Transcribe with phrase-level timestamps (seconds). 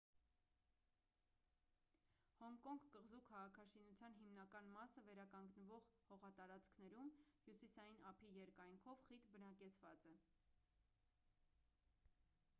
[2.37, 7.11] հոնկոնգ կղզու քաղաքաշինության հիմնական մասը վերականգնվող հողատարածքներում
[7.43, 10.15] հյուսիային ափի երկայնքով խիտ բնակեցված է